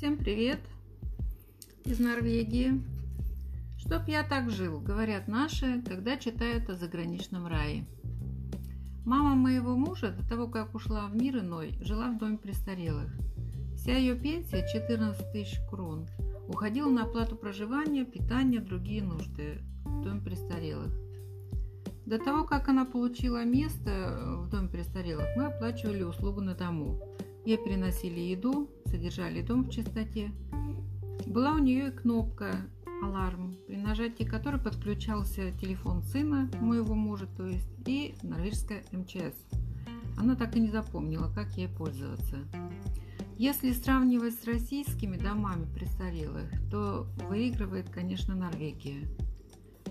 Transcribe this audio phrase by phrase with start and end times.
[0.00, 0.60] Всем привет
[1.84, 2.82] из Норвегии.
[3.76, 7.84] Чтоб я так жил, говорят наши, когда читают о заграничном рае.
[9.04, 13.12] Мама моего мужа до того, как ушла в мир иной, жила в доме престарелых.
[13.76, 16.08] Вся ее пенсия, 14 тысяч крон,
[16.48, 20.94] уходила на оплату проживания, питания, другие нужды в доме престарелых.
[22.06, 26.98] До того, как она получила место в доме престарелых, мы оплачивали услугу на дому.
[27.44, 30.30] Ей приносили еду, содержали дом в чистоте.
[31.26, 32.56] Была у нее и кнопка
[33.02, 39.34] аларм, при нажатии которой подключался телефон сына моего мужа, то есть, и норвежская МЧС.
[40.18, 42.36] Она так и не запомнила, как ей пользоваться.
[43.38, 49.08] Если сравнивать с российскими домами престарелых, то выигрывает, конечно, Норвегия.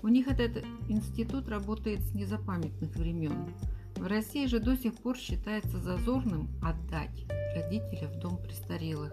[0.02, 3.50] У них этот институт работает с незапамятных времен.
[4.00, 9.12] В России же до сих пор считается зазорным отдать родителя в дом престарелых.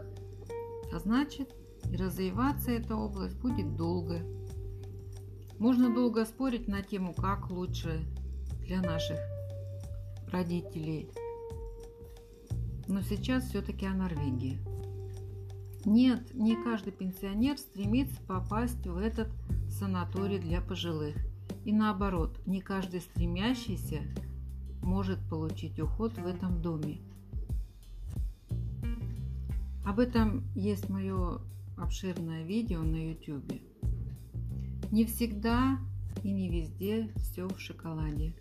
[0.94, 1.54] А значит,
[1.92, 4.22] и развиваться эта область будет долго.
[5.60, 8.00] Можно долго спорить на тему, как лучше
[8.62, 9.20] для наших
[10.32, 11.10] родителей.
[12.88, 14.58] Но сейчас все-таки о Норвегии.
[15.84, 19.28] Нет, не каждый пенсионер стремится попасть в этот
[19.70, 21.18] санаторий для пожилых.
[21.66, 24.04] И наоборот, не каждый стремящийся
[24.88, 27.00] может получить уход в этом доме.
[29.86, 31.42] Об этом есть мое
[31.78, 33.62] обширное видео на YouTube.
[34.92, 35.78] Не всегда
[36.24, 38.34] и не везде все в шоколаде.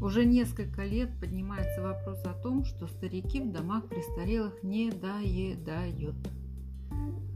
[0.00, 6.16] Уже несколько лет поднимается вопрос о том, что старики в домах престарелых не доедают.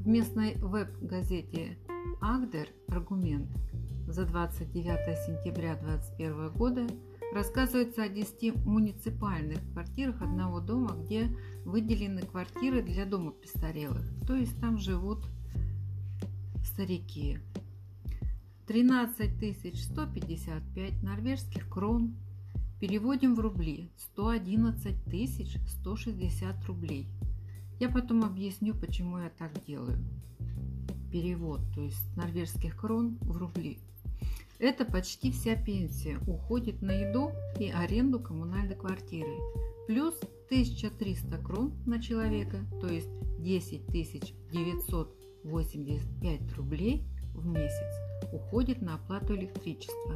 [0.00, 1.78] В местной веб-газете
[2.20, 3.48] «Агдер» аргумент
[4.08, 6.86] за 29 сентября 2021 года
[7.32, 14.58] рассказывается о 10 муниципальных квартирах одного дома, где выделены квартиры для дома престарелых, то есть
[14.60, 15.24] там живут
[16.64, 17.38] старики.
[18.66, 22.16] 13 155 норвежских крон
[22.80, 24.96] переводим в рубли 111
[25.68, 27.06] 160 рублей.
[27.78, 29.98] Я потом объясню, почему я так делаю.
[31.12, 33.78] Перевод, то есть норвежских крон в рубли.
[34.58, 37.30] Это почти вся пенсия уходит на еду
[37.60, 39.36] и аренду коммунальной квартиры.
[39.86, 40.14] Плюс
[40.46, 43.82] 1300 крон на человека, то есть 10
[44.50, 47.92] 985 рублей в месяц
[48.32, 50.14] уходит на оплату электричества.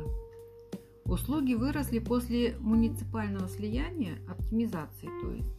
[1.04, 5.52] Услуги выросли после муниципального слияния, оптимизации, то есть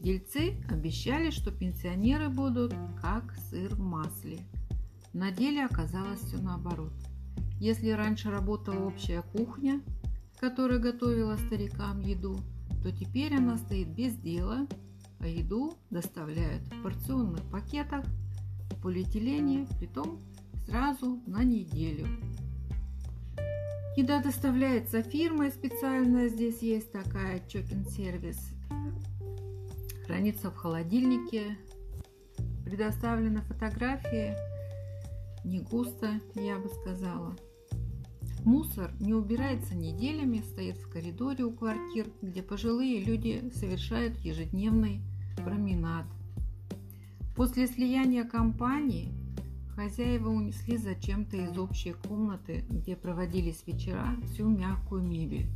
[0.00, 4.38] дельцы обещали, что пенсионеры будут как сыр в масле.
[5.12, 6.92] На деле оказалось все наоборот–
[7.60, 9.80] если раньше работала общая кухня,
[10.38, 12.38] которая готовила старикам еду,
[12.82, 14.66] то теперь она стоит без дела,
[15.18, 18.04] а еду доставляют в порционных пакетах,
[18.70, 20.20] в полиэтилене, притом
[20.66, 22.06] сразу на неделю.
[23.96, 28.38] Еда доставляется фирмой специально, здесь есть такая чокин-сервис.
[30.06, 31.58] Хранится в холодильнике,
[32.64, 34.36] предоставлены фотографии,
[35.44, 37.34] не густо, я бы сказала.
[38.44, 45.00] Мусор не убирается неделями, стоит в коридоре у квартир, где пожилые люди совершают ежедневный
[45.36, 46.06] променад.
[47.36, 49.12] После слияния компаний
[49.74, 55.46] хозяева унесли зачем-то из общей комнаты, где проводились вечера, всю мягкую мебель.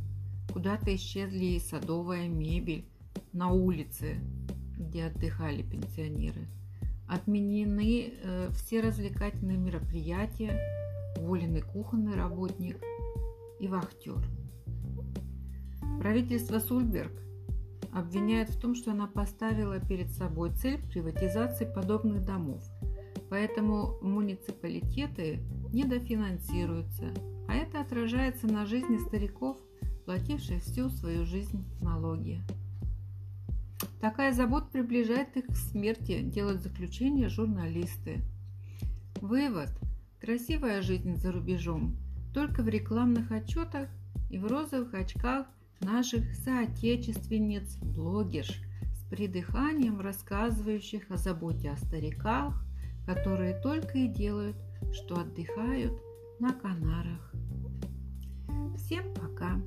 [0.53, 2.85] Куда-то исчезли и садовая мебель
[3.33, 4.19] на улице,
[4.77, 6.47] где отдыхали пенсионеры.
[7.07, 10.57] Отменены э, все развлекательные мероприятия,
[11.23, 12.77] уволенный кухонный работник
[13.59, 14.21] и вахтер.
[15.99, 17.13] Правительство Сульберг
[17.93, 22.61] обвиняет в том, что она поставила перед собой цель приватизации подобных домов,
[23.29, 25.39] поэтому муниципалитеты
[25.71, 27.13] недофинансируются,
[27.47, 29.57] а это отражается на жизни стариков,
[30.05, 32.41] плативших всю свою жизнь налоги.
[34.01, 38.21] Такая забота приближает их к смерти, делают заключение журналисты.
[39.21, 39.69] Вывод–
[40.23, 41.97] Красивая жизнь за рубежом
[42.33, 43.89] только в рекламных отчетах
[44.29, 45.47] и в розовых очках
[45.81, 48.61] наших соотечественниц-блогерш
[48.93, 52.65] с придыханием рассказывающих о заботе о стариках,
[53.05, 54.55] которые только и делают,
[54.93, 55.91] что отдыхают
[56.39, 57.33] на Канарах.
[58.77, 59.59] Всем пока!